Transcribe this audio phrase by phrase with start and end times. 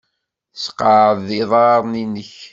[0.53, 2.31] Sseqɛed iḍarren-nnek.